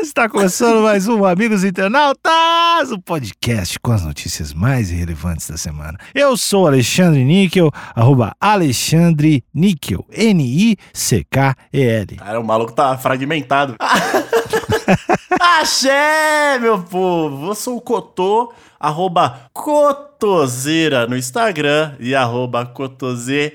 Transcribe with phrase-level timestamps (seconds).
[0.03, 5.97] Está começando mais um Amigos Internautas, o podcast com as notícias mais relevantes da semana.
[6.15, 12.17] Eu sou Alexandre Níquel, arroba Alexandre Níquel, N-I-C-K-E-L.
[12.17, 13.77] Cara, o maluco tá fragmentado.
[15.41, 17.49] Axé, meu povo!
[17.49, 23.55] Eu sou o Cotô, arroba Cotoseira no Instagram e arroba Cotoseira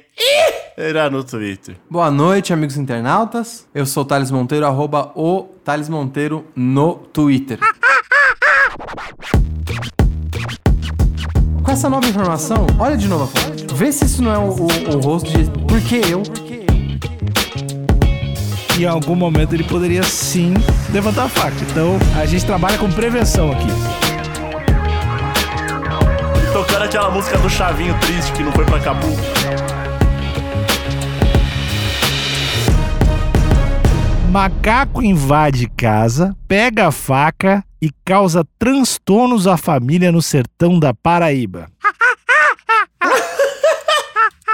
[1.11, 1.77] no Twitter.
[1.89, 3.67] Boa noite, amigos internautas.
[3.73, 7.59] Eu sou o Thales Monteiro, arroba o Thales Monteiro no Twitter.
[11.63, 13.75] Com essa nova informação, olha de novo a foto.
[13.75, 15.49] Vê se isso não é o, o, o rosto de.
[15.61, 16.21] Por que eu?
[18.77, 20.53] E em algum momento ele poderia sim
[20.91, 21.55] levantar a faca.
[21.71, 23.67] Então a gente trabalha com prevenção aqui.
[26.43, 29.07] E tocando aquela música do Chavinho triste que não foi pra Cabu.
[34.29, 41.69] Macaco invade casa, pega a faca e causa transtornos à família no sertão da Paraíba.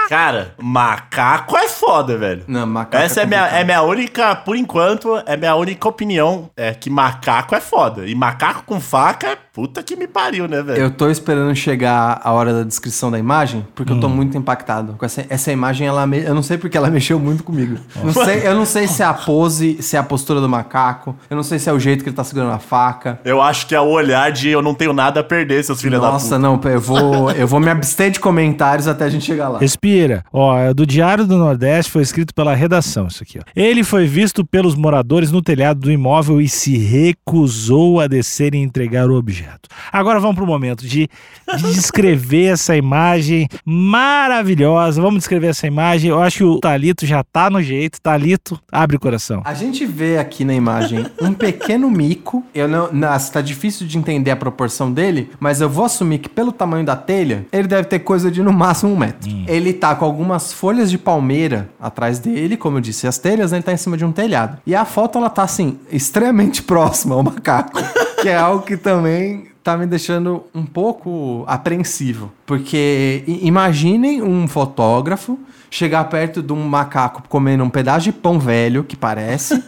[0.08, 2.44] Cara, macaco é foda, velho.
[2.46, 6.48] Não, macaco Essa é minha, é minha única, por enquanto, é minha única opinião.
[6.56, 8.06] É que macaco é foda.
[8.06, 10.80] E macaco com faca é puta que me pariu, né, velho?
[10.80, 14.94] Eu tô esperando chegar a hora da descrição da imagem, porque eu tô muito impactado.
[14.96, 17.76] Com essa, essa imagem, ela me- eu não sei porque ela mexeu muito comigo.
[18.02, 21.14] Não sei, eu não sei se é a pose, se é a postura do macaco,
[21.28, 23.18] eu não sei se é o jeito que ele tá segurando a faca.
[23.24, 26.00] Eu acho que é o olhar de eu não tenho nada a perder, seus filhos
[26.00, 26.12] da puta.
[26.12, 29.58] Nossa, não, eu vou, eu vou me abster de comentários até a gente chegar lá.
[29.58, 30.24] Respira.
[30.32, 33.38] Ó, é do Diário do Nordeste, foi escrito pela redação isso aqui.
[33.38, 33.42] Ó.
[33.54, 38.58] Ele foi visto pelos moradores no telhado do imóvel e se recusou a descer e
[38.58, 39.68] entregar o objeto.
[39.92, 41.08] Agora vamos pro momento de,
[41.56, 45.00] de descrever essa imagem maravilhosa.
[45.00, 46.10] Vamos descrever essa imagem.
[46.10, 48.00] Eu acho que o Talito já tá no jeito.
[48.00, 49.42] Talito, abre o coração.
[49.44, 52.44] A gente vê aqui na imagem um pequeno mico.
[52.54, 56.28] Eu não, nossa, tá difícil de entender a proporção dele, mas eu vou assumir que
[56.28, 59.30] pelo tamanho da telha, ele deve ter coisa de no máximo um metro.
[59.46, 63.58] Ele tá com algumas folhas de palmeira atrás dele, como eu disse, as telhas, né,
[63.58, 64.58] ele tá em cima de um telhado.
[64.66, 67.78] E a foto ela tá assim extremamente próxima ao macaco,
[68.20, 72.32] que é algo que também tá me deixando um pouco apreensivo.
[72.44, 75.38] Porque imaginem um fotógrafo
[75.70, 79.62] chegar perto de um macaco comendo um pedaço de pão velho, que parece,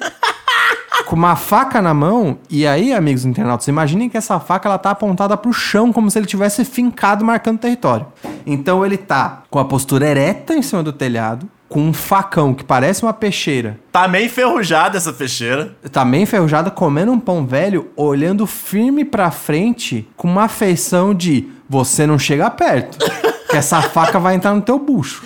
[1.06, 2.38] com uma faca na mão.
[2.50, 6.18] E aí, amigos internautas, imaginem que essa faca ela tá apontada pro chão, como se
[6.18, 8.06] ele tivesse fincado marcando território.
[8.46, 12.62] Então ele tá com a postura ereta em cima do telhado, com um facão que
[12.64, 15.76] parece uma peixeira Tá meio enferrujada essa fecheira.
[15.90, 21.48] tá meio enferrujada, comendo um pão velho, olhando firme pra frente, com uma afeição de
[21.68, 22.98] você não chega perto.
[23.48, 25.22] Que essa faca vai entrar no teu bucho.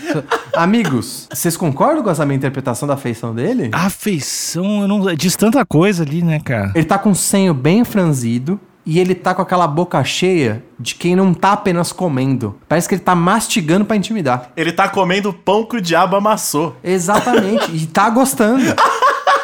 [0.54, 3.70] Amigos, vocês concordam com essa minha interpretação da afeição dele?
[3.72, 6.72] A afeição, eu não, diz tanta coisa ali, né, cara?
[6.74, 10.94] Ele tá com o senho bem franzido e ele tá com aquela boca cheia de
[10.94, 12.58] quem não tá apenas comendo.
[12.66, 14.50] Parece que ele tá mastigando pra intimidar.
[14.56, 16.74] Ele tá comendo pão que o diabo amassou.
[16.82, 17.70] Exatamente.
[17.70, 18.64] e tá gostando.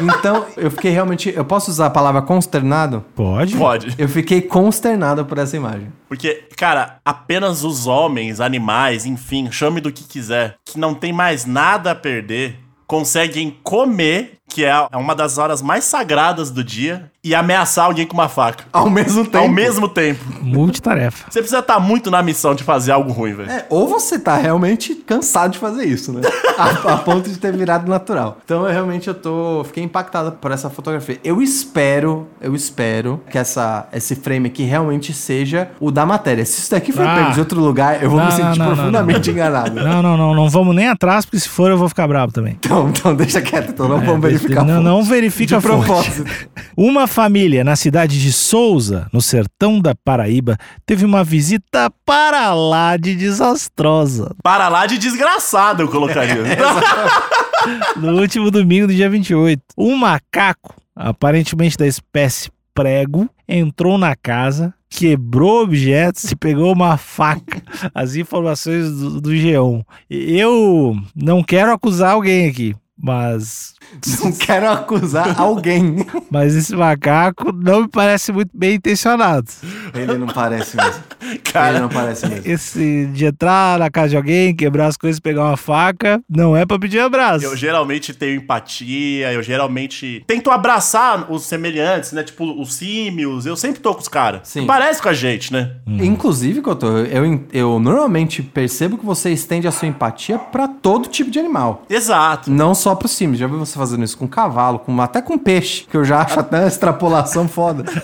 [0.00, 1.30] Então, eu fiquei realmente.
[1.36, 3.04] Eu posso usar a palavra consternado?
[3.14, 3.54] Pode?
[3.54, 3.94] Pode.
[3.98, 5.92] Eu fiquei consternado por essa imagem.
[6.08, 11.44] Porque, cara, apenas os homens, animais, enfim, chame do que quiser, que não tem mais
[11.44, 17.34] nada a perder, conseguem comer, que é uma das horas mais sagradas do dia, e
[17.34, 18.64] ameaçar alguém com uma faca.
[18.70, 19.38] Ao mesmo tempo.
[19.38, 20.22] Ao mesmo tempo.
[20.42, 21.24] Multitarefa.
[21.30, 23.50] Você precisa estar muito na missão de fazer algo ruim, velho.
[23.50, 26.20] É, ou você tá realmente cansado de fazer isso, né?
[26.58, 28.36] a, a ponto de ter virado natural.
[28.44, 29.64] Então, eu realmente eu tô.
[29.64, 31.18] Fiquei impactado por essa fotografia.
[31.24, 36.44] Eu espero, eu espero que essa, esse frame aqui realmente seja o da matéria.
[36.44, 37.14] Se isso daqui for Ah.
[37.14, 39.74] pego de outro lugar, eu vou Não, me sentir não, não, profundamente enganado.
[39.76, 42.58] Não, não, não, não vamos nem atrás, porque se for eu vou ficar bravo também.
[42.60, 44.64] Então, então deixa quieto, então não É, vamos verificar.
[44.64, 45.86] Não, não verifica a fonte.
[45.86, 46.24] propósito.
[46.76, 52.96] Uma família na cidade de Souza, no sertão da Paraíba, teve uma visita para lá
[52.96, 56.42] de desastrosa Para lá de desgraçado, eu colocaria.
[57.96, 59.62] no último domingo do dia 28.
[59.78, 67.62] Um macaco, aparentemente da espécie prego, entrou na casa, quebrou objetos e pegou uma faca.
[67.94, 69.82] As informações do, do G1.
[70.10, 72.74] Eu não quero acusar alguém aqui.
[72.96, 73.74] Mas,
[74.22, 76.06] Não quero acusar alguém.
[76.30, 79.48] mas esse macaco não me parece muito bem intencionado.
[79.94, 81.02] Ele não parece mesmo.
[81.24, 82.42] Ele Cara, não parece mesmo.
[82.44, 86.66] Esse de entrar na casa de alguém, quebrar as coisas, pegar uma faca, não é
[86.66, 87.44] pra pedir abraço.
[87.44, 92.22] eu geralmente tenho empatia, eu geralmente tento abraçar os semelhantes, né?
[92.22, 94.42] Tipo, os símios, eu sempre tô com os caras.
[94.44, 94.66] Sim.
[94.66, 95.76] Parece com a gente, né?
[95.86, 101.30] Inclusive, Cotô, eu, eu normalmente percebo que você estende a sua empatia pra todo tipo
[101.30, 101.84] de animal.
[101.88, 102.50] Exato.
[102.50, 103.38] Não só pro Sims.
[103.38, 106.40] Já vi você fazendo isso com cavalo, com, até com peixe, que eu já acho
[106.40, 107.84] até uma extrapolação foda.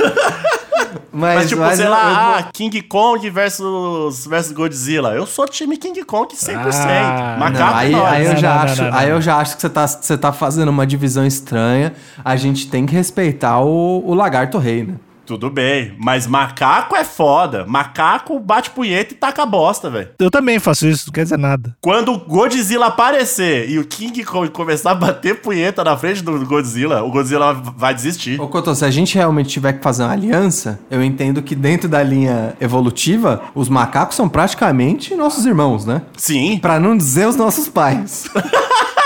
[1.12, 2.16] Mas, Mas, tipo, mas sei eu- lá, eu
[2.46, 5.10] ah, King Kong versus, versus Godzilla.
[5.10, 6.54] Eu sou time King Kong 100%.
[6.56, 8.12] Ah, Macaco Não, aí, nós.
[8.12, 10.16] aí eu já não, acho, não, não, aí eu já acho que você tá, você
[10.18, 11.92] tá fazendo uma divisão estranha.
[12.24, 14.94] A gente tem que respeitar o, o lagarto rei, né?
[15.30, 17.64] Tudo bem, mas macaco é foda.
[17.64, 20.08] Macaco bate punheta e taca bosta, velho.
[20.18, 21.76] Eu também faço isso, não quer dizer nada.
[21.80, 26.44] Quando o Godzilla aparecer e o King Kong começar a bater punheta na frente do
[26.44, 28.40] Godzilla, o Godzilla vai desistir.
[28.40, 31.88] Ô, Cotô, se a gente realmente tiver que fazer uma aliança, eu entendo que dentro
[31.88, 36.02] da linha evolutiva, os macacos são praticamente nossos irmãos, né?
[36.16, 36.58] Sim.
[36.58, 38.28] Pra não dizer os nossos pais.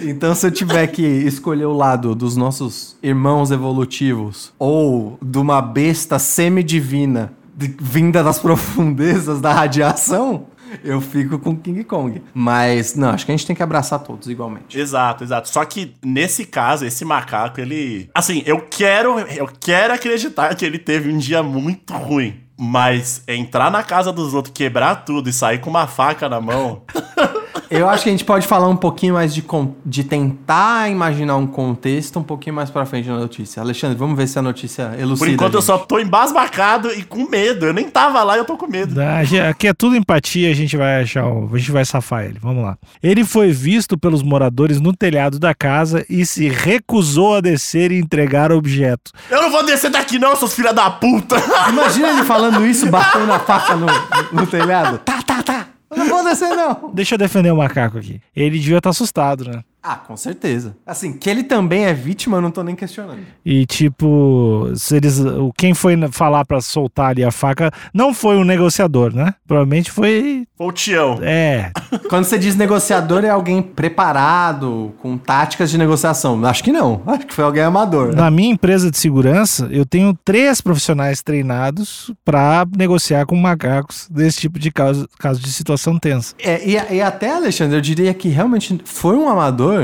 [0.00, 5.60] então, se eu tiver que escolher o lado dos nossos irmãos evolutivos ou de uma
[5.60, 10.46] besta semidivina vinda das profundezas da radiação,
[10.84, 12.22] eu fico com King Kong.
[12.34, 14.78] Mas, não, acho que a gente tem que abraçar todos igualmente.
[14.78, 15.48] Exato, exato.
[15.48, 18.10] Só que nesse caso, esse macaco, ele.
[18.14, 19.18] Assim, eu quero.
[19.20, 22.40] Eu quero acreditar que ele teve um dia muito ruim.
[22.58, 26.82] Mas entrar na casa dos outros, quebrar tudo e sair com uma faca na mão.
[27.70, 29.44] Eu acho que a gente pode falar um pouquinho mais de,
[29.84, 33.60] de tentar imaginar um contexto um pouquinho mais pra frente na notícia.
[33.62, 35.18] Alexandre, vamos ver se a notícia elucida.
[35.26, 37.66] Por enquanto eu só tô embasbacado e com medo.
[37.66, 39.00] Eu nem tava lá e eu tô com medo.
[39.00, 42.38] A gente- Aqui é tudo empatia, a gente vai achar, a gente vai safar ele.
[42.40, 42.76] Vamos lá.
[43.02, 47.98] Ele foi visto pelos moradores no telhado da casa e se recusou a descer e
[47.98, 49.12] entregar o objeto.
[49.30, 51.36] Eu não vou descer daqui, não, seus filha da puta!
[51.68, 53.86] Imagina ele falando isso, batendo a faca no,
[54.32, 54.98] no telhado.
[54.98, 55.65] Tá, tá, tá.
[55.90, 56.90] Eu não vou descer, não.
[56.92, 58.20] Deixa eu defender o macaco aqui.
[58.34, 59.62] Ele devia estar assustado, né?
[59.82, 60.76] Ah, com certeza.
[60.84, 63.20] Assim, que ele também é vítima, eu não tô nem questionando.
[63.44, 68.36] E tipo, se eles, o- quem foi falar pra soltar ali a faca não foi
[68.36, 69.34] um negociador, né?
[69.46, 71.18] Provavelmente foi, Ô, Tião.
[71.22, 71.70] é,
[72.10, 76.44] Quando você diz negociador, é alguém preparado, com táticas de negociação.
[76.44, 77.02] Acho que não.
[77.06, 78.14] Acho que foi alguém amador.
[78.14, 84.40] Na minha empresa de segurança, eu tenho três profissionais treinados para negociar com macacos desse
[84.40, 86.34] tipo de caso, caso de situação tensa.
[86.42, 89.75] É, e, e até, Alexandre, eu diria que realmente foi um amador,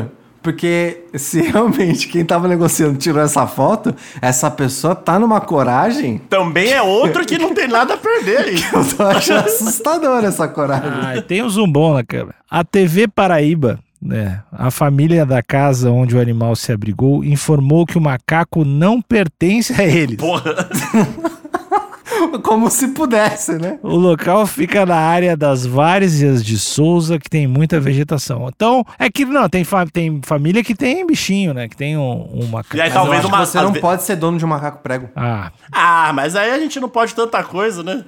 [0.42, 6.18] porque se realmente quem tava negociando tirou essa foto, essa pessoa tá numa coragem.
[6.28, 8.56] Também é outro que não tem nada a perder aí.
[8.72, 10.90] Eu tô achando assustador essa coragem.
[10.90, 12.34] Ah, e tem o zumbom na câmera.
[12.50, 17.96] A TV Paraíba, né, a família da casa onde o animal se abrigou, informou que
[17.96, 20.16] o macaco não pertence a eles.
[20.16, 20.68] Porra.
[22.42, 23.78] Como se pudesse, né?
[23.82, 28.48] O local fica na área das Várzeas de Souza, que tem muita vegetação.
[28.54, 31.68] Então, é que não, tem, fa- tem família que tem bichinho, né?
[31.68, 32.76] Que tem um, um macaco.
[32.76, 33.44] E aí Mas talvez uma.
[33.46, 35.08] você não ve- pode ser dono de um macaco prego.
[35.16, 38.04] Ah, Ah, mas aí a gente não pode tanta coisa, né?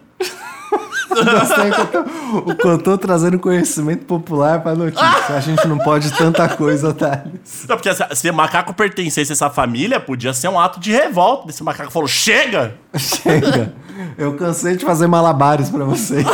[1.08, 5.04] Gostei que eu tô- o eu tô trazendo conhecimento popular pra notícia.
[5.36, 7.66] A gente não pode tanta coisa, Thales.
[7.68, 10.90] Não, porque se, se o macaco pertencesse a essa família, podia ser um ato de
[10.90, 11.46] revolta.
[11.46, 12.74] Desse macaco falou: chega!
[12.96, 13.72] Chega.
[14.18, 16.26] Eu cansei de fazer malabares pra vocês.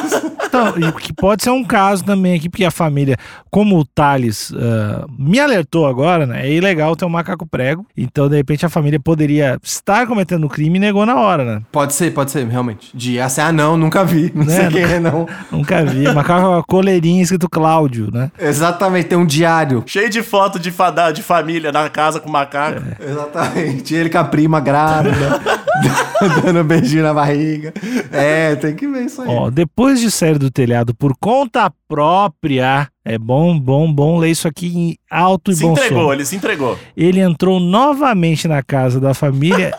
[0.46, 3.16] Então, e que pode ser um caso também aqui, porque a família,
[3.50, 6.46] como o Thales ah, me alertou agora, né?
[6.46, 7.86] É ilegal ter um macaco prego.
[7.96, 11.62] Então, de repente, a família poderia estar cometendo crime e negou na hora, né?
[11.70, 12.90] Pode ser, pode ser, realmente.
[12.96, 14.32] De assim, ah, não, nunca vi.
[14.34, 14.56] Não Né?
[14.60, 15.26] Sei quem é, não.
[15.50, 16.04] Nunca vi.
[16.12, 18.30] Macaco com a coleirinha escrito Cláudio, né?
[18.38, 19.82] Exatamente, tem um diário.
[19.86, 22.82] Cheio de foto de, fada, de família na casa com macaco.
[23.00, 23.94] Exatamente.
[23.94, 25.40] Ele com a prima grávida,
[26.44, 27.72] dando beijinho na barriga.
[28.12, 29.28] É, tem que ver isso aí.
[29.28, 34.46] Ó, depois de sair do telhado por conta própria, é bom, bom, bom ler isso
[34.46, 36.12] aqui em alto e Se bom entregou, som.
[36.12, 36.78] ele se entregou.
[36.96, 39.74] Ele entrou novamente na casa da família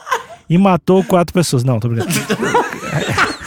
[0.49, 1.63] e matou quatro pessoas.
[1.63, 2.11] Não, tô brincando.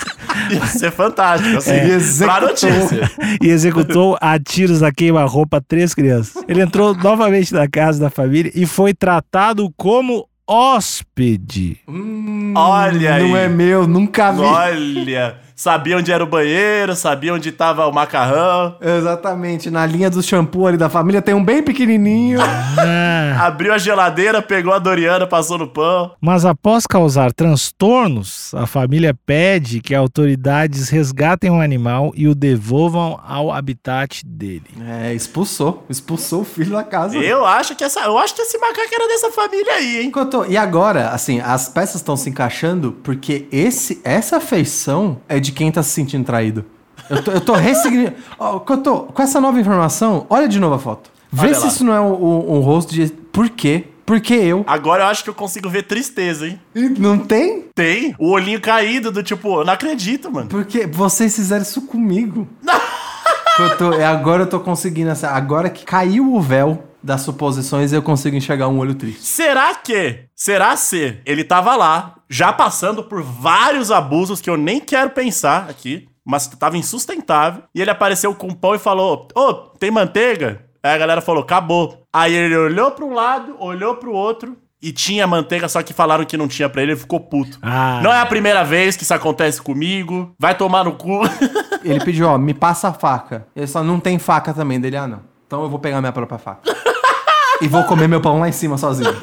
[0.50, 1.72] Ia ser fantástico, assim.
[1.74, 2.40] E Pra executou.
[2.48, 3.10] notícia.
[3.42, 6.42] e executou a tiros a queima-roupa três crianças.
[6.48, 11.78] Ele entrou novamente na casa da família e foi tratado como hóspede.
[11.88, 13.44] Hum, Olha Não aí.
[13.44, 14.40] é meu, nunca vi.
[14.40, 18.76] Olha, Sabia onde era o banheiro, sabia onde tava o macarrão.
[18.80, 19.70] Exatamente.
[19.70, 22.40] Na linha do shampoo ali da família tem um bem pequenininho.
[22.40, 26.12] Ah, Abriu a geladeira, pegou a Doriana, passou no pão.
[26.20, 33.20] mas após causar transtornos, a família pede que autoridades resgatem o animal e o devolvam
[33.26, 34.64] ao habitat dele.
[34.80, 35.84] É, expulsou.
[35.88, 37.16] Expulsou o filho da casa.
[37.18, 40.10] Eu acho que essa, eu acho que esse macaco era dessa família aí, hein?
[40.10, 45.52] Cotô, e agora, assim, as peças estão se encaixando porque esse, essa feição é de
[45.52, 46.64] quem tá se sentindo traído.
[47.10, 48.60] Eu tô, eu tô ressignificando.
[48.60, 51.10] Cotô, com essa nova informação, olha de novo a foto.
[51.32, 51.66] Vê Olha se lá.
[51.68, 53.08] isso não é um, um- rosto de.
[53.08, 53.84] Por quê?
[54.06, 54.64] Por que eu?
[54.66, 56.60] Agora eu acho que eu consigo ver tristeza, hein?
[56.98, 57.64] Não tem?
[57.74, 60.46] Tem o olhinho caído do tipo, eu não acredito, mano.
[60.48, 62.46] Porque vocês fizeram isso comigo.
[63.56, 65.30] Cotô, é agora eu tô conseguindo essa.
[65.30, 69.22] Agora que caiu o véu das suposições, eu consigo enxergar um olho triste.
[69.22, 74.80] Será que, será se ele tava lá, já passando por vários abusos que eu nem
[74.80, 79.90] quero pensar aqui, mas tava insustentável, e ele apareceu com pão e falou: Ô, tem
[79.90, 80.64] manteiga?
[80.82, 82.06] Aí a galera falou: acabou.
[82.10, 84.56] Aí ele olhou pra um lado, olhou pro outro.
[84.80, 87.58] E tinha manteiga, só que falaram que não tinha pra ele, ele ficou puto.
[87.62, 88.00] Ah.
[88.02, 90.34] Não é a primeira vez que isso acontece comigo.
[90.38, 91.22] Vai tomar no cu.
[91.82, 93.46] Ele pediu, ó, me passa a faca.
[93.56, 95.20] Ele só não tem faca também dele, ah, não.
[95.46, 96.62] Então eu vou pegar minha própria faca.
[97.64, 99.14] E vou comer meu pão lá em cima sozinho.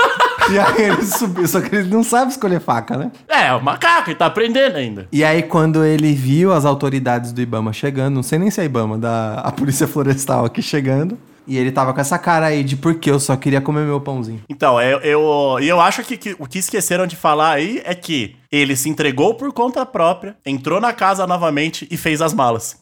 [0.51, 3.11] E aí ele subiu, só que ele não sabe escolher faca, né?
[3.29, 5.07] é, o macaco, ele tá aprendendo ainda.
[5.11, 8.65] E aí, quando ele viu as autoridades do Ibama chegando, não sei nem se é
[8.65, 11.17] Ibama, da a Polícia Florestal aqui chegando,
[11.47, 14.41] e ele tava com essa cara aí de porque eu só queria comer meu pãozinho.
[14.49, 17.93] Então, eu, eu, e eu acho que, que o que esqueceram de falar aí é
[17.93, 22.80] que ele se entregou por conta própria, entrou na casa novamente e fez as malas.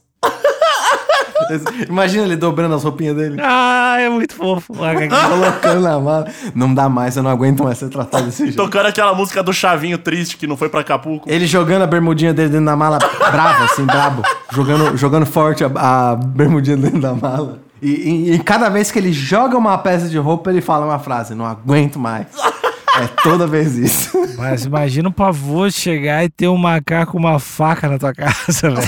[1.90, 3.38] Imagina ele dobrando as roupinhas dele.
[3.42, 4.74] Ah, é muito fofo.
[4.76, 6.28] Colocando na mala.
[6.56, 8.56] Não dá mais, eu não aguento mais ser tratado desse jeito.
[8.58, 11.30] Tocando aquela música do Chavinho triste que não foi pra Acapulco.
[11.30, 12.98] Ele jogando a bermudinha dele dentro da mala,
[13.32, 14.24] bravo, assim, brabo.
[14.52, 15.68] Jogando, jogando forte a,
[16.12, 17.60] a bermudinha dentro da mala.
[17.82, 21.00] E, e- e cada vez que ele joga uma peça de roupa, ele fala uma
[21.00, 22.28] frase: Não aguento mais.
[23.02, 24.12] É toda vez isso.
[24.38, 28.14] Mas imagina o pavor de chegar e ter um macaco com uma faca na tua
[28.14, 28.88] casa, velho.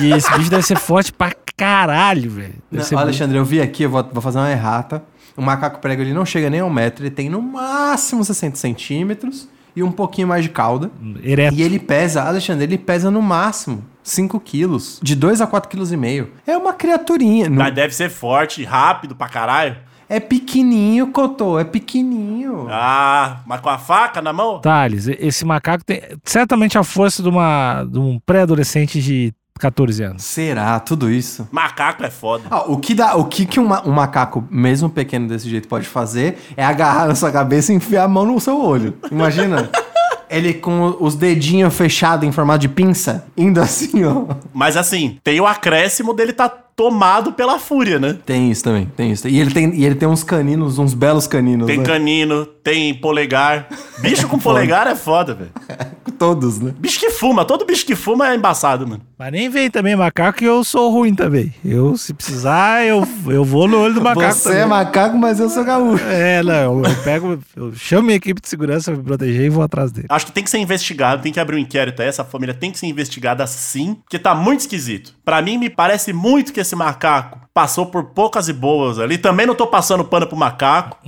[0.00, 2.54] E esse bicho deve ser forte pra caralho, velho.
[2.70, 5.02] Não, Alexandre, eu vi aqui, eu vou, vou fazer uma errata.
[5.36, 8.56] O macaco prego ele não chega nem a um metro, ele tem no máximo 60
[8.56, 10.90] centímetros e um pouquinho mais de cauda.
[11.22, 11.56] ereto.
[11.56, 15.00] E ele pesa, Alexandre, ele pesa no máximo 5 quilos.
[15.02, 16.30] De 2 a 4 quilos e meio.
[16.46, 17.48] É uma criaturinha.
[17.48, 19.76] não- Mas deve ser forte, rápido pra caralho.
[20.08, 22.66] É pequenininho, Cotô, é pequenininho.
[22.70, 24.60] Ah, mas com a faca na mão?
[24.60, 30.24] Thales, esse macaco tem certamente a força de, uma, de um pré-adolescente de 14 anos.
[30.24, 30.78] Será?
[30.80, 31.48] Tudo isso?
[31.52, 32.44] Macaco é foda.
[32.50, 35.86] Ah, o que, dá, o que, que um, um macaco, mesmo pequeno desse jeito, pode
[35.86, 38.96] fazer é agarrar na sua cabeça e enfiar a mão no seu olho.
[39.10, 39.70] Imagina.
[40.28, 44.24] Ele com os dedinhos fechados em formato de pinça, indo assim, ó.
[44.52, 48.16] Mas assim, tem o acréscimo dele tá tomado pela fúria, né?
[48.26, 49.28] Tem isso também, tem isso.
[49.28, 51.84] E ele tem, e ele tem uns caninos, uns belos caninos, Tem né?
[51.84, 53.68] canino, tem polegar.
[54.00, 55.50] Bicho com polegar é foda, velho.
[56.18, 56.72] Todos, né?
[56.78, 59.02] Bicho que fuma, todo bicho que fuma é embaçado, mano.
[59.18, 61.52] Mas nem vem também macaco que eu sou ruim também.
[61.64, 64.62] Eu, se precisar, eu, eu vou no olho do macaco Você também.
[64.62, 66.04] é macaco, mas eu sou gaúcho.
[66.06, 69.62] É, não, eu pego, eu chamo minha equipe de segurança pra me proteger e vou
[69.64, 70.06] atrás dele.
[70.08, 72.08] Acho que tem que ser investigado, tem que abrir um inquérito aí.
[72.08, 75.14] Essa família tem que ser investigada sim, porque tá muito esquisito.
[75.24, 79.16] Pra mim, me parece muito que esse macaco passou por poucas e boas ali.
[79.16, 80.98] Também não tô passando pano pro macaco,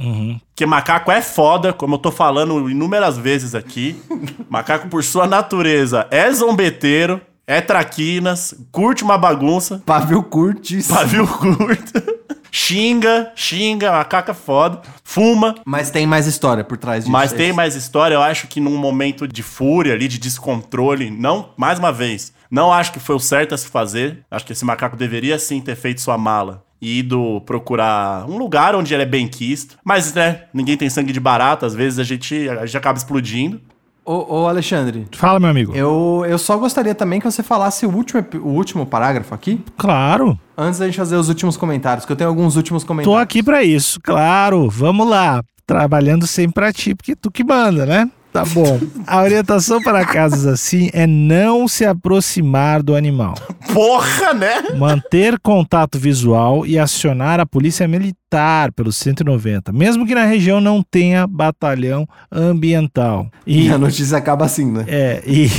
[0.48, 4.00] porque macaco é foda, como eu tô falando inúmeras vezes aqui.
[4.48, 10.96] macaco, por sua natureza, é zombeteiro, é traquinas, curte uma bagunça, Pavio curtíssimo.
[10.96, 12.16] pavio curto.
[12.50, 17.12] Xinga, xinga, macaco é foda, fuma, Mas tem mais história por trás disso.
[17.12, 21.50] mas tem mais história, eu acho que num momento de fúria ali, de descontrole, não,
[21.54, 24.18] mais uma vez, não acho que foi o certo a se fazer.
[24.30, 28.74] Acho que esse macaco deveria sim ter feito sua mala e ido procurar um lugar
[28.74, 29.76] onde ele é bem quisto.
[29.84, 33.60] Mas, né, ninguém tem sangue de barata, às vezes a gente, a gente acaba explodindo.
[34.04, 35.74] Ô, ô, Alexandre, Fala, meu amigo.
[35.74, 40.38] eu, eu só gostaria também que você falasse o último, o último parágrafo aqui, Claro,
[40.56, 43.20] antes da gente fazer os últimos comentários, que eu tenho alguns últimos tô comentários.
[43.20, 43.98] aqui pra isso.
[44.00, 45.42] Claro, vamos lá.
[45.66, 48.08] Trabalhando sempre pra ti, porque tu que manda, né?
[48.36, 48.78] Tá bom.
[49.06, 53.34] A orientação para casos assim é não se aproximar do animal.
[53.72, 54.76] Porra, né?
[54.76, 60.82] Manter contato visual e acionar a polícia militar pelo 190, mesmo que na região não
[60.82, 63.30] tenha batalhão ambiental.
[63.46, 64.84] E E, a notícia acaba assim, né?
[64.86, 65.50] é, e,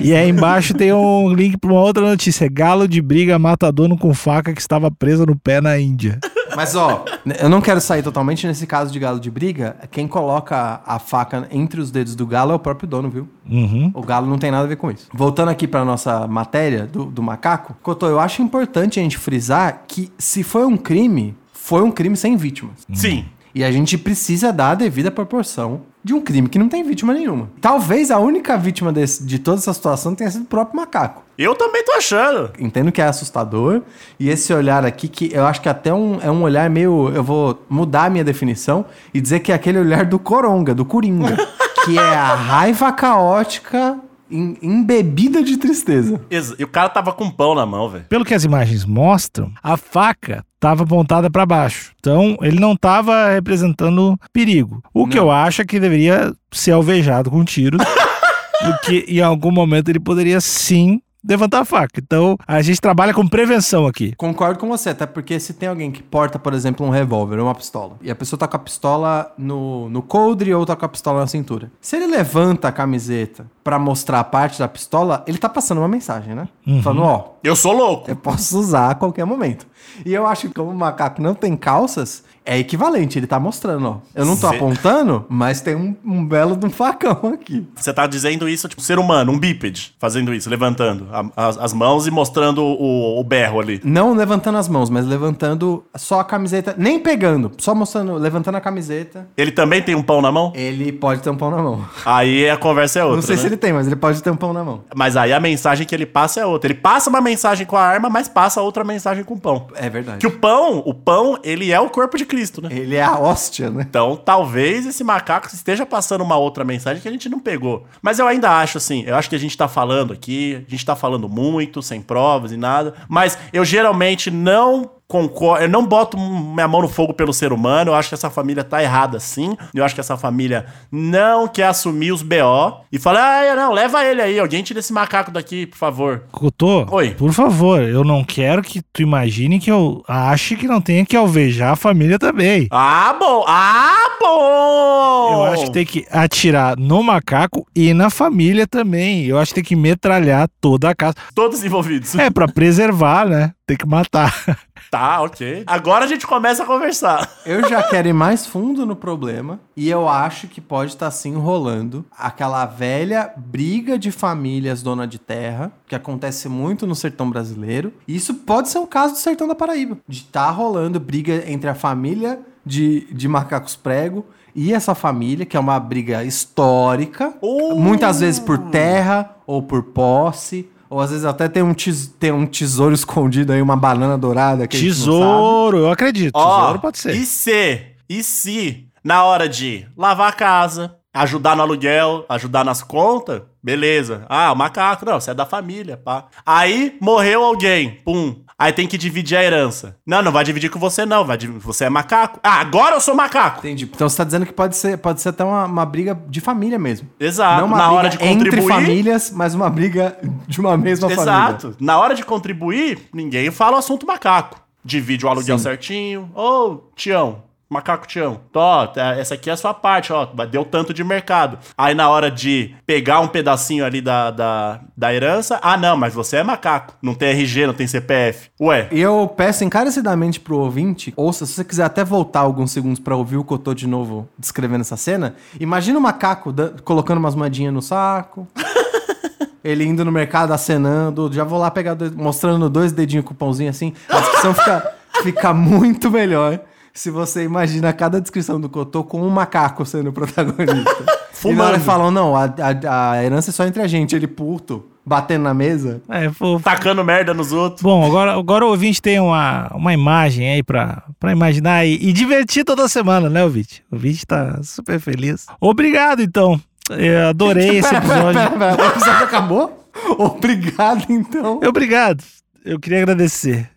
[0.00, 3.98] e aí embaixo tem um link para uma outra notícia: galo de briga mata dono
[3.98, 6.18] com faca que estava presa no pé na Índia.
[6.56, 7.04] Mas, ó,
[7.38, 9.76] eu não quero sair totalmente nesse caso de galo de briga.
[9.90, 13.28] Quem coloca a faca entre os dedos do galo é o próprio dono, viu?
[13.48, 13.90] Uhum.
[13.94, 15.08] O galo não tem nada a ver com isso.
[15.12, 19.84] Voltando aqui pra nossa matéria do, do macaco, Cotô, eu acho importante a gente frisar
[19.86, 22.86] que se foi um crime, foi um crime sem vítimas.
[22.92, 23.26] Sim.
[23.54, 27.12] E a gente precisa dar a devida proporção de um crime que não tem vítima
[27.12, 27.50] nenhuma.
[27.60, 31.22] Talvez a única vítima desse- de toda essa situação tenha sido o próprio macaco.
[31.36, 32.50] Eu também tô achando.
[32.58, 33.82] Entendo que é assustador.
[34.18, 37.10] E esse olhar aqui, que eu acho que até um, é um olhar meio.
[37.14, 40.84] Eu vou mudar a minha definição e dizer que é aquele olhar do coronga, do
[40.84, 41.36] coringa.
[41.84, 43.98] que é a raiva caótica
[44.30, 46.20] embebida de tristeza.
[46.58, 48.04] E o cara tava com pão na mão, velho.
[48.08, 51.92] Pelo que as imagens mostram, a faca estava apontada para baixo.
[51.98, 54.82] Então, ele não estava representando perigo.
[54.92, 57.80] O que eu acho é que deveria ser alvejado com tiros,
[58.62, 62.00] porque em algum momento ele poderia sim levantar a faca.
[62.02, 64.14] Então, a gente trabalha com prevenção aqui.
[64.16, 67.46] Concordo com você, até porque se tem alguém que porta, por exemplo, um revólver ou
[67.46, 70.84] uma pistola, e a pessoa tá com a pistola no, no coldre ou tá com
[70.84, 71.70] a pistola na cintura.
[71.80, 75.88] Se ele levanta a camiseta pra mostrar a parte da pistola, ele tá passando uma
[75.88, 76.48] mensagem, né?
[76.82, 78.10] Falando, ó, Eu sou louco.
[78.10, 79.66] eu posso usar a qualquer momento.
[80.04, 83.86] E eu acho que como o macaco não tem calças, é equivalente, ele tá mostrando,
[83.86, 83.96] ó.
[84.14, 87.66] Eu não tô Cê- apontando, mas tem um, um belo de um facão aqui.
[87.76, 91.72] Você tá dizendo isso, tipo, ser humano, um bípede, fazendo isso, levantando a- as, as
[91.72, 93.80] mãos e mostrando o, o berro ali.
[93.84, 98.60] Não levantando as mãos, mas levantando só a camiseta, nem pegando, só mostrando, levantando a
[98.60, 99.28] camiseta.
[99.36, 100.52] Ele também tem um pão na mão?
[100.54, 101.84] Ele pode ter um pão na mão.
[102.04, 103.16] Aí a conversa é outra.
[103.16, 103.42] não sei né?
[103.42, 104.82] se ele tem, mas ele pode ter um pão na mão.
[104.94, 106.70] Mas aí a mensagem que ele passa é outra.
[106.70, 109.68] Ele passa uma mensagem com a arma, mas passa outra mensagem com o pão.
[109.74, 110.18] É verdade.
[110.18, 112.68] Que o pão, o pão, ele é o corpo de Cristo, né?
[112.72, 113.84] Ele é a hóstia, né?
[113.88, 117.84] Então, talvez esse macaco esteja passando uma outra mensagem que a gente não pegou.
[118.00, 120.86] Mas eu ainda acho assim, eu acho que a gente tá falando aqui, a gente
[120.86, 126.16] tá falando muito, sem provas e nada, mas eu geralmente não concordo, eu não boto
[126.16, 129.56] minha mão no fogo pelo ser humano, eu acho que essa família tá errada sim,
[129.74, 134.04] eu acho que essa família não quer assumir os BO e fala, ah, não, leva
[134.04, 136.22] ele aí, alguém tira esse macaco daqui, por favor.
[136.30, 137.10] Cotô, Oi.
[137.10, 141.16] por favor, eu não quero que tu imagine que eu ache que não tenha que
[141.16, 142.68] alvejar a família também.
[142.70, 145.34] Ah, bom, ah, bom!
[145.34, 149.26] Eu acho que tem que atirar no macaco e na família também.
[149.26, 151.16] Eu acho que tem que metralhar toda a casa.
[151.34, 152.14] Todos envolvidos.
[152.14, 153.52] É, pra preservar, né?
[153.66, 154.32] Tem que matar.
[154.90, 155.62] Tá, ok.
[155.66, 157.30] Agora a gente começa a conversar.
[157.46, 161.28] Eu já quero ir mais fundo no problema e eu acho que pode estar se
[161.28, 167.92] enrolando aquela velha briga de famílias dona de terra, que acontece muito no sertão brasileiro.
[168.08, 171.70] E isso pode ser um caso do sertão da Paraíba, de estar rolando briga entre
[171.70, 177.76] a família de, de macacos prego e essa família, que é uma briga histórica, Oh!
[177.76, 180.68] muitas vezes por terra ou por posse.
[180.90, 184.66] Ou às vezes até tem um, tes- tem um tesouro escondido aí, uma banana dourada.
[184.66, 184.76] Que.
[184.80, 186.32] Tesouro, eu acredito.
[186.34, 187.14] Ó, Tesouro pode ser.
[187.14, 192.82] E se, e se, na hora de lavar a casa, ajudar no aluguel, ajudar nas
[192.82, 194.24] contas, beleza.
[194.28, 196.26] Ah, o macaco, não, você é da família, pá.
[196.46, 198.36] Aí morreu alguém, pum.
[198.58, 199.96] Aí tem que dividir a herança.
[200.06, 201.24] Não, não vai dividir com você, não.
[201.24, 202.38] Vai, div- você é macaco.
[202.42, 203.60] Ah, agora eu sou macaco.
[203.60, 203.84] Entendi.
[203.90, 206.78] Então você tá dizendo que pode ser, pode ser até uma, uma briga de família
[206.78, 207.08] mesmo.
[207.18, 207.60] Exato.
[207.62, 208.68] Não uma na briga hora de entre contribuir.
[208.68, 210.14] famílias, mas uma briga
[210.46, 211.22] de uma mesma família.
[211.22, 211.76] Exato.
[211.80, 214.60] Na hora de contribuir, ninguém fala o assunto macaco.
[214.84, 215.64] Divide o aluguel Sim.
[215.64, 216.30] certinho.
[216.34, 220.92] Ô, Tião, macaco Tião, tó, tá, essa aqui é a sua parte, ó, deu tanto
[220.92, 221.56] de mercado.
[221.78, 226.12] Aí na hora de pegar um pedacinho ali da, da, da herança, ah não, mas
[226.12, 228.50] você é macaco, não tem RG, não tem CPF.
[228.60, 233.14] Ué, eu peço encarecidamente pro ouvinte, ou se você quiser até voltar alguns segundos pra
[233.14, 236.52] ouvir o Cotô de novo descrevendo essa cena, imagina o macaco
[236.82, 238.48] colocando umas moedinhas no saco.
[239.62, 243.36] Ele indo no mercado acenando, já vou lá pegar dois, mostrando dois dedinhos com o
[243.36, 243.92] pãozinho assim.
[244.08, 246.58] A descrição fica, fica muito melhor
[246.92, 251.20] se você imagina cada descrição do Cotô com um macaco sendo o protagonista.
[251.42, 254.26] E na hora falam, não, a, a, a herança é só entre a gente, ele
[254.26, 256.02] puto, batendo na mesa.
[256.06, 256.62] É, fofo.
[256.62, 257.80] tacando merda nos outros.
[257.80, 262.12] Bom, agora, agora o ouvinte tem uma, uma imagem aí pra, pra imaginar e, e
[262.12, 263.82] divertir toda semana, né, ouvinte?
[263.90, 265.46] O ouvinte tá super feliz.
[265.58, 266.60] Obrigado, então.
[266.90, 268.34] Eu adorei esse pera, episódio.
[268.34, 269.88] pera, pera, O episódio acabou?
[270.18, 271.58] Obrigado, então.
[271.66, 272.22] Obrigado.
[272.62, 273.70] Eu queria agradecer.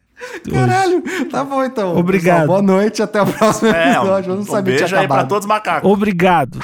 [0.51, 1.03] Caralho.
[1.29, 1.97] Tá bom, então.
[1.97, 2.41] Obrigado.
[2.41, 3.01] Pessoal, boa noite.
[3.01, 4.31] Até o próximo É, episódio.
[4.31, 5.89] Eu não um sabia que beijo tinha aí pra todos os macacos.
[5.89, 6.59] Obrigado.